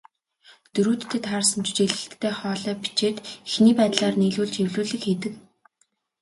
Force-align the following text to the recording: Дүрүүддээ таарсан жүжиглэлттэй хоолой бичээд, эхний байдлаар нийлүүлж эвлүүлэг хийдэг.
Дүрүүддээ 0.73 1.21
таарсан 1.25 1.61
жүжиглэлттэй 1.65 2.33
хоолой 2.39 2.75
бичээд, 2.83 3.17
эхний 3.47 3.75
байдлаар 3.79 4.15
нийлүүлж 4.21 4.55
эвлүүлэг 4.65 5.01
хийдэг. 5.05 5.33